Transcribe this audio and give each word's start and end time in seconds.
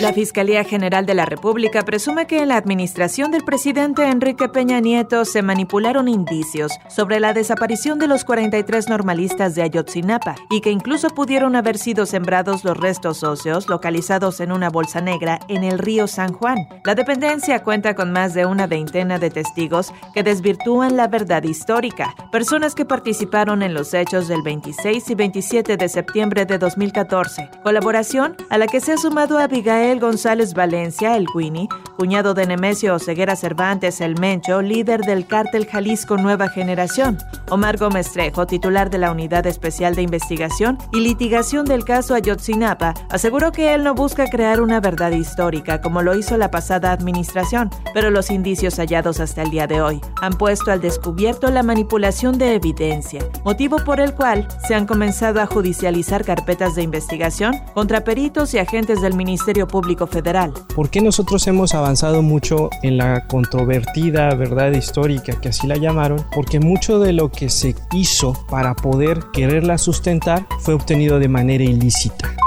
La 0.00 0.12
Fiscalía 0.12 0.62
General 0.62 1.06
de 1.06 1.14
la 1.14 1.24
República 1.24 1.84
presume 1.84 2.28
que 2.28 2.38
en 2.40 2.48
la 2.48 2.56
administración 2.56 3.32
del 3.32 3.42
presidente 3.42 4.08
Enrique 4.08 4.48
Peña 4.48 4.78
Nieto 4.78 5.24
se 5.24 5.42
manipularon 5.42 6.06
indicios 6.06 6.70
sobre 6.88 7.18
la 7.18 7.32
desaparición 7.32 7.98
de 7.98 8.06
los 8.06 8.24
43 8.24 8.88
normalistas 8.88 9.56
de 9.56 9.62
Ayotzinapa 9.62 10.36
y 10.50 10.60
que 10.60 10.70
incluso 10.70 11.08
pudieron 11.08 11.56
haber 11.56 11.78
sido 11.78 12.06
sembrados 12.06 12.62
los 12.62 12.76
restos 12.76 13.24
óseos 13.24 13.68
localizados 13.68 14.38
en 14.38 14.52
una 14.52 14.70
bolsa 14.70 15.00
negra 15.00 15.40
en 15.48 15.64
el 15.64 15.80
río 15.80 16.06
San 16.06 16.32
Juan. 16.32 16.58
La 16.84 16.94
dependencia 16.94 17.64
cuenta 17.64 17.96
con 17.96 18.12
más 18.12 18.34
de 18.34 18.46
una 18.46 18.68
veintena 18.68 19.18
de 19.18 19.30
testigos 19.30 19.92
que 20.14 20.22
desvirtúan 20.22 20.96
la 20.96 21.08
verdad 21.08 21.42
histórica, 21.42 22.14
personas 22.30 22.76
que 22.76 22.84
participaron 22.84 23.62
en 23.62 23.74
los 23.74 23.92
hechos 23.94 24.28
del 24.28 24.42
26 24.42 25.10
y 25.10 25.14
27 25.16 25.76
de 25.76 25.88
septiembre 25.88 26.44
de 26.44 26.58
2014, 26.58 27.50
colaboración 27.64 28.36
a 28.48 28.58
la 28.58 28.68
que 28.68 28.80
se 28.80 28.92
ha 28.92 28.96
sumado 28.96 29.38
Abigail 29.38 29.87
González 29.96 30.52
Valencia, 30.52 31.16
el 31.16 31.26
Winnie, 31.34 31.68
cuñado 31.96 32.34
de 32.34 32.46
Nemesio 32.46 32.98
Ceguera 32.98 33.34
Cervantes, 33.36 34.02
el 34.02 34.20
Mencho, 34.20 34.60
líder 34.60 35.00
del 35.00 35.26
cártel 35.26 35.66
Jalisco 35.66 36.18
Nueva 36.18 36.50
Generación. 36.50 37.16
Omar 37.50 37.76
Gómez 37.76 38.12
Trejo, 38.12 38.46
titular 38.46 38.90
de 38.90 38.98
la 38.98 39.10
Unidad 39.10 39.46
Especial 39.46 39.94
de 39.94 40.02
Investigación 40.02 40.78
y 40.92 41.00
Litigación 41.00 41.64
del 41.64 41.84
caso 41.84 42.14
Ayotzinapa, 42.14 42.94
aseguró 43.10 43.52
que 43.52 43.74
él 43.74 43.84
no 43.84 43.94
busca 43.94 44.28
crear 44.28 44.60
una 44.60 44.80
verdad 44.80 45.12
histórica 45.12 45.80
como 45.80 46.02
lo 46.02 46.14
hizo 46.14 46.36
la 46.36 46.50
pasada 46.50 46.92
administración, 46.92 47.70
pero 47.94 48.10
los 48.10 48.30
indicios 48.30 48.76
hallados 48.78 49.20
hasta 49.20 49.42
el 49.42 49.50
día 49.50 49.66
de 49.66 49.80
hoy 49.80 50.00
han 50.20 50.34
puesto 50.34 50.70
al 50.70 50.80
descubierto 50.80 51.50
la 51.50 51.62
manipulación 51.62 52.38
de 52.38 52.54
evidencia, 52.54 53.24
motivo 53.44 53.78
por 53.84 54.00
el 54.00 54.14
cual 54.14 54.48
se 54.66 54.74
han 54.74 54.86
comenzado 54.86 55.40
a 55.40 55.46
judicializar 55.46 56.24
carpetas 56.24 56.74
de 56.74 56.82
investigación 56.82 57.54
contra 57.74 58.04
peritos 58.04 58.54
y 58.54 58.58
agentes 58.58 59.00
del 59.00 59.14
Ministerio 59.14 59.66
Público 59.66 60.06
Federal. 60.06 60.52
¿Por 60.74 60.90
qué 60.90 61.00
nosotros 61.00 61.46
hemos 61.46 61.74
avanzado 61.74 62.22
mucho 62.22 62.70
en 62.82 62.98
la 62.98 63.26
controvertida 63.26 64.34
verdad 64.34 64.72
histórica, 64.72 65.38
que 65.40 65.48
así 65.48 65.66
la 65.66 65.76
llamaron? 65.76 66.24
Porque 66.34 66.60
mucho 66.60 66.98
de 66.98 67.12
lo 67.12 67.30
se 67.48 67.76
hizo 67.92 68.32
para 68.50 68.74
poder 68.74 69.20
quererla 69.32 69.78
sustentar 69.78 70.46
fue 70.60 70.74
obtenido 70.74 71.18
de 71.18 71.28
manera 71.28 71.62
ilícita. 71.62 72.37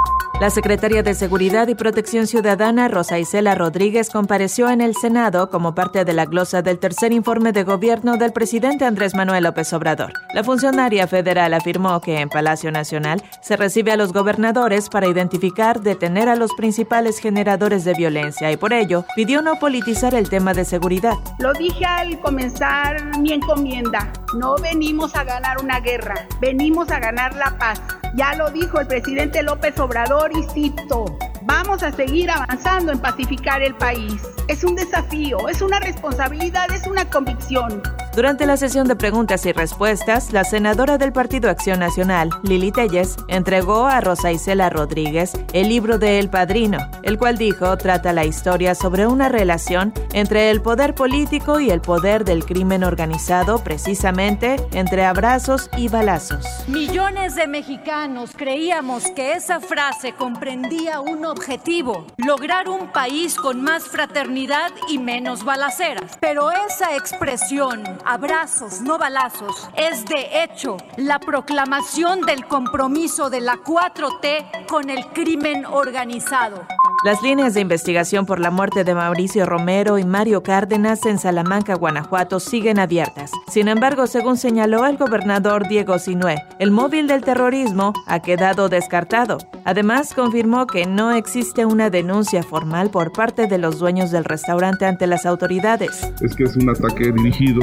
La 0.42 0.50
secretaria 0.50 1.04
de 1.04 1.14
Seguridad 1.14 1.68
y 1.68 1.76
Protección 1.76 2.26
Ciudadana, 2.26 2.88
Rosa 2.88 3.20
Isela 3.20 3.54
Rodríguez, 3.54 4.10
compareció 4.10 4.72
en 4.72 4.82
el 4.82 4.96
Senado 4.96 5.52
como 5.52 5.76
parte 5.76 6.04
de 6.04 6.14
la 6.14 6.26
glosa 6.26 6.64
del 6.64 6.80
tercer 6.80 7.12
informe 7.12 7.52
de 7.52 7.64
gobierno 7.64 8.18
del 8.18 8.34
presidente 8.34 8.86
Andrés 8.86 9.14
Manuel 9.14 9.44
López 9.44 9.72
Obrador. 9.72 10.14
La 10.34 10.44
funcionaria 10.44 11.06
federal 11.06 11.54
afirmó 11.54 12.02
que 12.02 12.22
en 12.22 12.30
Palacio 12.30 12.72
Nacional 12.72 13.22
se 13.44 13.56
recibe 13.56 13.92
a 13.92 13.98
los 13.98 14.14
gobernadores 14.14 14.90
para 14.90 15.08
identificar, 15.08 15.82
detener 15.82 16.28
a 16.28 16.36
los 16.36 16.56
principales 16.56 17.20
generadores 17.20 17.84
de 17.84 17.94
violencia 17.94 18.52
y 18.52 18.58
por 18.58 18.74
ello 18.74 19.06
pidió 19.16 19.44
no 19.44 19.60
politizar 19.60 20.16
el 20.16 20.28
tema 20.28 20.56
de 20.56 20.66
seguridad. 20.66 21.18
Lo 21.38 21.54
dije 21.54 21.86
al 21.86 22.20
comenzar 22.20 23.16
mi 23.20 23.32
encomienda, 23.32 24.12
no 24.36 24.56
venimos 24.56 25.16
a 25.16 25.24
ganar 25.24 25.62
una 25.62 25.82
guerra, 25.82 26.28
venimos 26.40 26.90
a 26.90 27.00
ganar 27.00 27.36
la 27.36 27.56
paz. 27.60 27.80
Ya 28.14 28.36
lo 28.36 28.52
dijo 28.52 28.80
el 28.80 28.88
presidente 28.88 29.42
López 29.42 29.80
Obrador 29.80 30.32
y 30.36 30.44
cito, 30.54 31.18
vamos 31.44 31.82
a 31.82 31.94
seguir 31.94 32.30
avanzando 32.30 32.92
en 32.92 33.00
pacificar 33.00 33.62
el 33.62 33.74
país. 33.76 34.22
Es 34.50 34.66
un 34.66 34.76
desafío, 34.76 35.48
es 35.48 35.62
una 35.62 35.80
responsabilidad, 35.80 36.70
es 36.72 36.86
una 36.88 37.10
convicción. 37.10 37.82
Durante 38.14 38.46
la 38.46 38.58
sesión 38.58 38.90
de 38.90 38.98
preguntas 38.98 39.46
y 39.46 39.54
respuestas, 39.54 40.34
la 40.34 40.44
senadora 40.44 40.98
del 40.98 41.14
Partido 41.14 41.50
Acción 41.50 41.80
Nacional, 41.80 42.30
Lili 42.44 42.74
Telles, 42.74 43.16
entregó 43.30 43.86
a 43.86 44.02
Rosa 44.02 44.34
Isela 44.34 44.70
Rodríguez 44.70 45.32
el 45.54 45.70
libro 45.70 45.98
de 45.98 46.20
El 46.20 46.30
Padrino, 46.30 46.80
el 47.04 47.18
cual 47.18 47.38
dijo 47.38 47.78
trata 47.78 48.12
la 48.12 48.26
historia 48.26 48.76
sobre 48.76 49.08
una 49.08 49.30
relación 49.30 49.94
entre 50.12 50.52
el 50.52 50.62
poder 50.62 50.94
político 50.94 51.62
y 51.62 51.70
el 51.70 51.80
poder 51.80 52.26
del 52.26 52.44
crimen 52.44 52.84
organizado, 52.84 53.64
precisamente 53.64 54.58
entre 54.74 55.06
abrazos 55.06 55.70
y 55.78 55.88
balazos. 55.88 56.46
Millones 56.68 57.36
de 57.36 57.48
mexicanos 57.48 58.32
creíamos 58.36 59.06
que 59.12 59.34
esa 59.34 59.62
frase 59.62 60.14
comprendía 60.14 61.00
un 61.00 61.24
objetivo, 61.24 62.06
lograr 62.18 62.68
un 62.68 62.92
país 62.92 63.36
con 63.36 63.62
más 63.62 63.86
fraternidad 63.86 64.72
y 64.90 64.98
menos 64.98 65.46
balaceras. 65.46 66.18
Pero 66.20 66.52
esa 66.52 66.98
expresión 66.98 68.01
abrazos, 68.06 68.82
no 68.82 68.98
balazos, 68.98 69.70
es 69.76 70.06
de 70.06 70.44
hecho 70.44 70.78
la 70.98 71.20
proclamación 71.20 72.22
del 72.22 72.46
compromiso 72.48 73.30
de 73.30 73.42
la 73.42 73.58
4T 73.58 74.68
con 74.68 74.90
el 74.90 75.06
crimen 75.08 75.66
organizado. 75.66 76.66
Las 77.04 77.24
líneas 77.24 77.56
de 77.56 77.62
investigación 77.62 78.28
por 78.28 78.40
la 78.40 78.52
muerte 78.52 78.84
de 78.84 78.94
Mauricio 78.94 79.48
Romero 79.48 79.98
y 79.98 80.06
Mario 80.06 80.44
Cárdenas 80.44 81.04
en 81.08 81.18
Salamanca, 81.18 81.74
Guanajuato, 81.74 82.40
siguen 82.40 82.78
abiertas. 82.78 83.32
Sin 83.48 83.70
embargo, 83.70 84.06
según 84.06 84.38
señaló 84.38 84.86
el 84.86 84.98
gobernador 84.98 85.68
Diego 85.68 85.98
Sinué, 85.98 86.36
el 86.60 86.70
móvil 86.70 87.08
del 87.08 87.24
terrorismo 87.24 87.94
ha 88.06 88.20
quedado 88.20 88.70
descartado. 88.70 89.40
Además, 89.66 90.14
confirmó 90.14 90.68
que 90.68 90.86
no 90.86 91.12
existe 91.12 91.66
una 91.66 91.90
denuncia 91.90 92.44
formal 92.44 92.92
por 92.92 93.12
parte 93.12 93.48
de 93.48 93.58
los 93.58 93.80
dueños 93.80 94.12
del 94.12 94.24
restaurante 94.24 94.86
ante 94.86 95.08
las 95.08 95.26
autoridades. 95.26 96.14
Es 96.22 96.36
que 96.36 96.44
es 96.44 96.56
un 96.56 96.70
ataque 96.70 97.12
dirigido, 97.12 97.62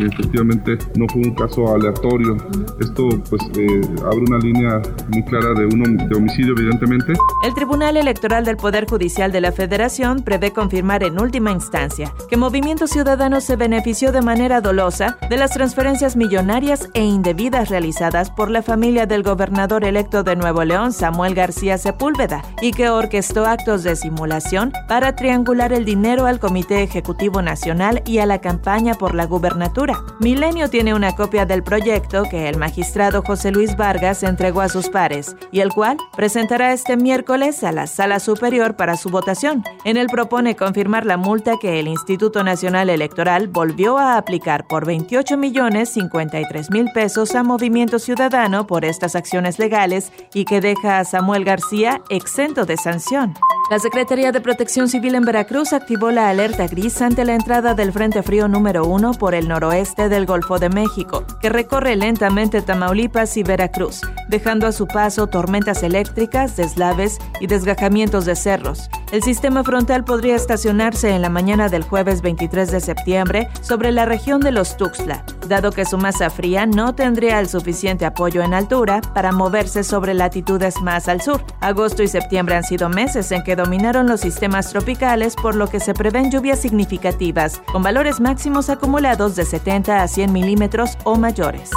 efectivamente 0.00 0.78
no 0.96 1.06
fue 1.12 1.22
un 1.22 1.34
caso 1.36 1.72
aleatorio. 1.72 2.36
Esto 2.80 3.08
pues 3.30 3.42
eh, 3.56 3.80
abre 4.04 4.24
una 4.26 4.38
línea 4.38 4.82
muy 5.10 5.22
clara 5.26 5.54
de, 5.54 5.66
uno, 5.66 6.06
de 6.08 6.16
homicidio, 6.16 6.54
evidentemente. 6.58 7.12
El 7.44 7.54
Tribunal 7.54 7.96
Electoral 7.96 8.44
del 8.44 8.56
Poder 8.56 8.79
Judicial 8.88 9.32
de 9.32 9.40
la 9.40 9.52
Federación 9.52 10.22
prevé 10.22 10.52
confirmar 10.52 11.02
en 11.02 11.20
última 11.20 11.50
instancia 11.50 12.12
que 12.28 12.36
Movimiento 12.36 12.86
Ciudadano 12.86 13.40
se 13.40 13.56
benefició 13.56 14.12
de 14.12 14.22
manera 14.22 14.60
dolosa 14.60 15.18
de 15.28 15.36
las 15.36 15.52
transferencias 15.52 16.16
millonarias 16.16 16.88
e 16.94 17.02
indebidas 17.02 17.68
realizadas 17.68 18.30
por 18.30 18.50
la 18.50 18.62
familia 18.62 19.06
del 19.06 19.22
gobernador 19.22 19.84
electo 19.84 20.22
de 20.22 20.36
Nuevo 20.36 20.64
León, 20.64 20.92
Samuel 20.92 21.34
García 21.34 21.78
Sepúlveda, 21.78 22.42
y 22.60 22.72
que 22.72 22.88
orquestó 22.88 23.46
actos 23.46 23.82
de 23.82 23.96
simulación 23.96 24.72
para 24.88 25.16
triangular 25.16 25.72
el 25.72 25.84
dinero 25.84 26.26
al 26.26 26.40
Comité 26.40 26.82
Ejecutivo 26.82 27.42
Nacional 27.42 28.02
y 28.06 28.18
a 28.18 28.26
la 28.26 28.40
campaña 28.40 28.94
por 28.94 29.14
la 29.14 29.26
gubernatura. 29.26 29.98
Milenio 30.20 30.68
tiene 30.70 30.94
una 30.94 31.14
copia 31.14 31.46
del 31.46 31.62
proyecto 31.62 32.24
que 32.30 32.48
el 32.48 32.58
magistrado 32.58 33.22
José 33.22 33.50
Luis 33.50 33.76
Vargas 33.76 34.22
entregó 34.22 34.60
a 34.60 34.68
sus 34.68 34.88
pares 34.88 35.36
y 35.52 35.60
el 35.60 35.72
cual 35.72 35.96
presentará 36.16 36.72
este 36.72 36.96
miércoles 36.96 37.64
a 37.64 37.72
la 37.72 37.86
Sala 37.86 38.20
Superior 38.20 38.69
para 38.76 38.96
su 38.96 39.10
votación. 39.10 39.64
En 39.84 39.96
él 39.96 40.06
propone 40.10 40.56
confirmar 40.56 41.06
la 41.06 41.16
multa 41.16 41.54
que 41.60 41.80
el 41.80 41.88
Instituto 41.88 42.44
Nacional 42.44 42.90
Electoral 42.90 43.48
volvió 43.48 43.98
a 43.98 44.16
aplicar 44.16 44.66
por 44.66 44.86
28 44.86 45.36
millones 45.36 45.90
53 45.90 46.70
mil 46.70 46.86
pesos 46.94 47.34
a 47.34 47.42
Movimiento 47.42 47.98
Ciudadano 47.98 48.66
por 48.66 48.84
estas 48.84 49.16
acciones 49.16 49.58
legales 49.58 50.12
y 50.34 50.44
que 50.44 50.60
deja 50.60 50.98
a 50.98 51.04
Samuel 51.04 51.44
García 51.44 52.02
exento 52.08 52.64
de 52.64 52.76
sanción. 52.76 53.34
La 53.70 53.78
Secretaría 53.78 54.32
de 54.32 54.40
Protección 54.40 54.88
Civil 54.88 55.14
en 55.14 55.22
Veracruz 55.22 55.72
activó 55.72 56.10
la 56.10 56.28
alerta 56.28 56.66
gris 56.66 57.00
ante 57.00 57.24
la 57.24 57.36
entrada 57.36 57.72
del 57.74 57.92
Frente 57.92 58.20
Frío 58.24 58.48
número 58.48 58.84
1 58.84 59.12
por 59.12 59.32
el 59.32 59.46
noroeste 59.46 60.08
del 60.08 60.26
Golfo 60.26 60.58
de 60.58 60.68
México, 60.68 61.24
que 61.40 61.50
recorre 61.50 61.94
lentamente 61.94 62.62
Tamaulipas 62.62 63.36
y 63.36 63.44
Veracruz, 63.44 64.00
dejando 64.28 64.66
a 64.66 64.72
su 64.72 64.88
paso 64.88 65.28
tormentas 65.28 65.84
eléctricas, 65.84 66.56
deslaves 66.56 67.18
y 67.40 67.46
desgajamientos 67.46 68.24
de 68.24 68.34
cerros. 68.34 68.90
El 69.12 69.24
sistema 69.24 69.64
frontal 69.64 70.04
podría 70.04 70.36
estacionarse 70.36 71.10
en 71.10 71.22
la 71.22 71.30
mañana 71.30 71.68
del 71.68 71.82
jueves 71.82 72.22
23 72.22 72.70
de 72.70 72.80
septiembre 72.80 73.48
sobre 73.60 73.90
la 73.90 74.04
región 74.04 74.40
de 74.40 74.52
los 74.52 74.76
Tuxtla, 74.76 75.24
dado 75.48 75.72
que 75.72 75.84
su 75.84 75.98
masa 75.98 76.30
fría 76.30 76.64
no 76.64 76.94
tendría 76.94 77.40
el 77.40 77.48
suficiente 77.48 78.06
apoyo 78.06 78.40
en 78.40 78.54
altura 78.54 79.00
para 79.12 79.32
moverse 79.32 79.82
sobre 79.82 80.14
latitudes 80.14 80.80
más 80.80 81.08
al 81.08 81.22
sur. 81.22 81.42
Agosto 81.60 82.04
y 82.04 82.08
septiembre 82.08 82.54
han 82.54 82.62
sido 82.62 82.88
meses 82.88 83.32
en 83.32 83.42
que 83.42 83.56
dominaron 83.56 84.06
los 84.06 84.20
sistemas 84.20 84.70
tropicales, 84.70 85.34
por 85.34 85.56
lo 85.56 85.66
que 85.66 85.80
se 85.80 85.92
prevén 85.92 86.30
lluvias 86.30 86.60
significativas, 86.60 87.60
con 87.72 87.82
valores 87.82 88.20
máximos 88.20 88.70
acumulados 88.70 89.34
de 89.34 89.44
70 89.44 90.04
a 90.04 90.06
100 90.06 90.32
milímetros 90.32 90.96
o 91.02 91.16
mayores. 91.16 91.70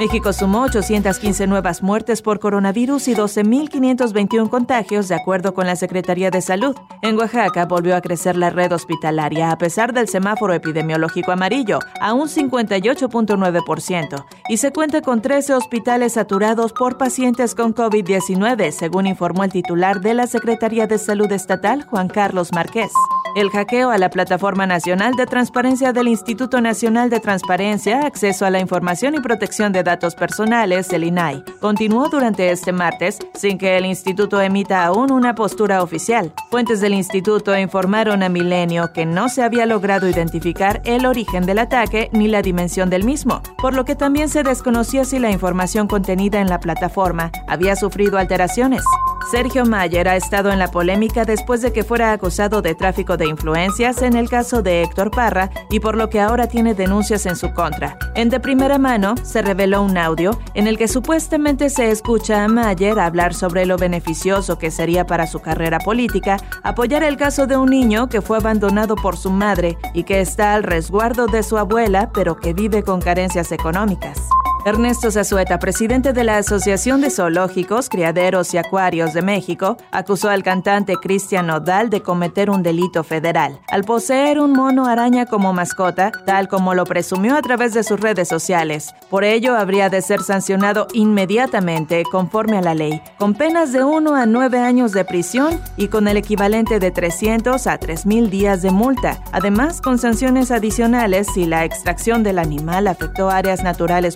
México 0.00 0.32
sumó 0.32 0.62
815 0.62 1.46
nuevas 1.46 1.82
muertes 1.82 2.22
por 2.22 2.40
coronavirus 2.40 3.08
y 3.08 3.14
12.521 3.14 4.48
contagios, 4.48 5.08
de 5.08 5.14
acuerdo 5.14 5.52
con 5.52 5.66
la 5.66 5.76
Secretaría 5.76 6.30
de 6.30 6.40
Salud. 6.40 6.74
En 7.02 7.18
Oaxaca 7.18 7.66
volvió 7.66 7.94
a 7.94 8.00
crecer 8.00 8.34
la 8.34 8.48
red 8.48 8.72
hospitalaria 8.72 9.50
a 9.50 9.58
pesar 9.58 9.92
del 9.92 10.08
semáforo 10.08 10.54
epidemiológico 10.54 11.32
amarillo, 11.32 11.80
a 12.00 12.14
un 12.14 12.28
58.9%, 12.28 14.24
y 14.48 14.56
se 14.56 14.72
cuenta 14.72 15.02
con 15.02 15.20
13 15.20 15.52
hospitales 15.52 16.14
saturados 16.14 16.72
por 16.72 16.96
pacientes 16.96 17.54
con 17.54 17.74
COVID-19, 17.74 18.70
según 18.70 19.06
informó 19.06 19.44
el 19.44 19.52
titular 19.52 20.00
de 20.00 20.14
la 20.14 20.26
Secretaría 20.26 20.86
de 20.86 20.96
Salud 20.96 21.30
Estatal, 21.30 21.84
Juan 21.84 22.08
Carlos 22.08 22.52
Márquez. 22.54 22.90
El 23.36 23.50
hackeo 23.50 23.90
a 23.90 23.98
la 23.98 24.10
Plataforma 24.10 24.66
Nacional 24.66 25.14
de 25.14 25.24
Transparencia 25.24 25.92
del 25.92 26.08
Instituto 26.08 26.60
Nacional 26.60 27.10
de 27.10 27.20
Transparencia, 27.20 28.00
Acceso 28.00 28.44
a 28.44 28.50
la 28.50 28.58
Información 28.58 29.14
y 29.14 29.20
Protección 29.20 29.72
de 29.72 29.84
Datos 29.84 30.16
Personales, 30.16 30.92
el 30.92 31.04
INAI, 31.04 31.44
continuó 31.60 32.08
durante 32.08 32.50
este 32.50 32.72
martes 32.72 33.18
sin 33.34 33.56
que 33.56 33.76
el 33.76 33.86
instituto 33.86 34.40
emita 34.40 34.84
aún 34.84 35.12
una 35.12 35.36
postura 35.36 35.80
oficial. 35.80 36.32
Fuentes 36.50 36.80
del 36.80 36.92
instituto 36.92 37.56
informaron 37.56 38.24
a 38.24 38.28
Milenio 38.28 38.92
que 38.92 39.06
no 39.06 39.28
se 39.28 39.44
había 39.44 39.64
logrado 39.64 40.08
identificar 40.08 40.82
el 40.84 41.06
origen 41.06 41.46
del 41.46 41.60
ataque 41.60 42.10
ni 42.12 42.26
la 42.26 42.42
dimensión 42.42 42.90
del 42.90 43.04
mismo, 43.04 43.42
por 43.58 43.74
lo 43.74 43.84
que 43.84 43.94
también 43.94 44.28
se 44.28 44.42
desconocía 44.42 45.04
si 45.04 45.20
la 45.20 45.30
información 45.30 45.86
contenida 45.86 46.40
en 46.40 46.48
la 46.48 46.58
plataforma 46.58 47.30
había 47.46 47.76
sufrido 47.76 48.18
alteraciones. 48.18 48.82
Sergio 49.30 49.64
Mayer 49.64 50.08
ha 50.08 50.16
estado 50.16 50.50
en 50.50 50.58
la 50.58 50.72
polémica 50.72 51.24
después 51.24 51.62
de 51.62 51.72
que 51.72 51.84
fuera 51.84 52.10
acusado 52.10 52.62
de 52.62 52.74
tráfico 52.74 53.16
de 53.16 53.28
influencias 53.28 54.02
en 54.02 54.16
el 54.16 54.28
caso 54.28 54.60
de 54.60 54.82
Héctor 54.82 55.12
Parra 55.12 55.50
y 55.70 55.78
por 55.78 55.96
lo 55.96 56.10
que 56.10 56.20
ahora 56.20 56.48
tiene 56.48 56.74
denuncias 56.74 57.26
en 57.26 57.36
su 57.36 57.52
contra. 57.52 57.96
En 58.16 58.28
de 58.28 58.40
primera 58.40 58.76
mano 58.78 59.14
se 59.22 59.40
reveló 59.40 59.82
un 59.82 59.96
audio 59.98 60.36
en 60.54 60.66
el 60.66 60.76
que 60.76 60.88
supuestamente 60.88 61.70
se 61.70 61.92
escucha 61.92 62.42
a 62.42 62.48
Mayer 62.48 62.98
hablar 62.98 63.32
sobre 63.32 63.66
lo 63.66 63.76
beneficioso 63.76 64.58
que 64.58 64.72
sería 64.72 65.06
para 65.06 65.28
su 65.28 65.38
carrera 65.38 65.78
política 65.78 66.36
apoyar 66.64 67.04
el 67.04 67.16
caso 67.16 67.46
de 67.46 67.56
un 67.56 67.70
niño 67.70 68.08
que 68.08 68.22
fue 68.22 68.38
abandonado 68.38 68.96
por 68.96 69.16
su 69.16 69.30
madre 69.30 69.78
y 69.94 70.02
que 70.02 70.20
está 70.20 70.54
al 70.54 70.64
resguardo 70.64 71.28
de 71.28 71.44
su 71.44 71.56
abuela 71.56 72.10
pero 72.12 72.36
que 72.36 72.52
vive 72.52 72.82
con 72.82 73.00
carencias 73.00 73.52
económicas. 73.52 74.28
Ernesto 74.66 75.10
Zazueta, 75.10 75.58
presidente 75.58 76.12
de 76.12 76.22
la 76.22 76.36
Asociación 76.36 77.00
de 77.00 77.10
Zoológicos, 77.10 77.88
Criaderos 77.88 78.52
y 78.52 78.58
Acuarios 78.58 79.14
de 79.14 79.22
México, 79.22 79.78
acusó 79.90 80.28
al 80.28 80.42
cantante 80.42 80.96
Cristian 80.96 81.46
Nodal 81.46 81.88
de 81.88 82.02
cometer 82.02 82.50
un 82.50 82.62
delito 82.62 83.02
federal 83.02 83.58
al 83.68 83.84
poseer 83.84 84.38
un 84.38 84.52
mono 84.52 84.86
araña 84.86 85.24
como 85.24 85.54
mascota, 85.54 86.12
tal 86.26 86.48
como 86.48 86.74
lo 86.74 86.84
presumió 86.84 87.36
a 87.36 87.42
través 87.42 87.72
de 87.72 87.82
sus 87.82 87.98
redes 88.00 88.28
sociales. 88.28 88.94
Por 89.08 89.24
ello, 89.24 89.56
habría 89.56 89.88
de 89.88 90.02
ser 90.02 90.20
sancionado 90.20 90.86
inmediatamente 90.92 92.02
conforme 92.10 92.58
a 92.58 92.62
la 92.62 92.74
ley, 92.74 93.00
con 93.18 93.34
penas 93.34 93.72
de 93.72 93.82
1 93.82 94.14
a 94.14 94.26
9 94.26 94.58
años 94.58 94.92
de 94.92 95.06
prisión 95.06 95.58
y 95.76 95.88
con 95.88 96.06
el 96.06 96.18
equivalente 96.18 96.78
de 96.78 96.90
300 96.90 97.66
a 97.66 97.80
3.000 97.80 98.28
días 98.28 98.60
de 98.60 98.70
multa, 98.70 99.22
además 99.32 99.80
con 99.80 99.98
sanciones 99.98 100.50
adicionales 100.50 101.28
si 101.32 101.46
la 101.46 101.64
extracción 101.64 102.22
del 102.22 102.38
animal 102.38 102.88
afectó 102.88 103.30
áreas 103.30 103.62
naturales 103.62 104.14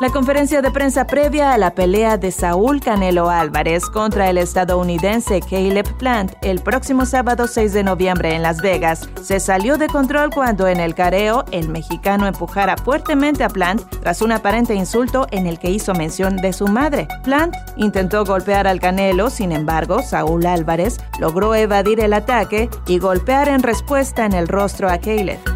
la 0.00 0.10
conferencia 0.10 0.62
de 0.62 0.70
prensa 0.70 1.04
previa 1.04 1.52
a 1.52 1.58
la 1.58 1.74
pelea 1.74 2.16
de 2.16 2.30
Saúl 2.30 2.80
Canelo 2.80 3.28
Álvarez 3.28 3.86
contra 3.86 4.30
el 4.30 4.38
estadounidense 4.38 5.40
Caleb 5.40 5.96
Plant 5.96 6.34
el 6.42 6.60
próximo 6.60 7.06
sábado 7.06 7.48
6 7.48 7.72
de 7.72 7.82
noviembre 7.82 8.36
en 8.36 8.42
Las 8.42 8.58
Vegas 8.58 9.08
se 9.22 9.40
salió 9.40 9.78
de 9.78 9.88
control 9.88 10.30
cuando 10.30 10.68
en 10.68 10.78
el 10.78 10.94
careo 10.94 11.44
el 11.50 11.68
mexicano 11.68 12.28
empujara 12.28 12.76
fuertemente 12.76 13.42
a 13.42 13.48
Plant 13.48 13.82
tras 14.00 14.22
un 14.22 14.30
aparente 14.30 14.74
insulto 14.74 15.26
en 15.32 15.48
el 15.48 15.58
que 15.58 15.70
hizo 15.70 15.92
mención 15.92 16.36
de 16.36 16.52
su 16.52 16.68
madre. 16.68 17.08
Plant 17.24 17.54
intentó 17.76 18.24
golpear 18.24 18.68
al 18.68 18.78
Canelo, 18.78 19.28
sin 19.28 19.50
embargo, 19.50 20.02
Saúl 20.02 20.46
Álvarez 20.46 20.98
logró 21.18 21.54
evadir 21.56 21.98
el 21.98 22.12
ataque 22.12 22.70
y 22.86 23.00
golpear 23.00 23.48
en 23.48 23.64
respuesta 23.64 24.24
en 24.24 24.34
el 24.34 24.46
rostro 24.46 24.88
a 24.88 24.98
Caleb. 24.98 25.55